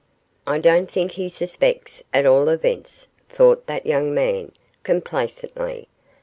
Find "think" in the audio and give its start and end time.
0.89-1.11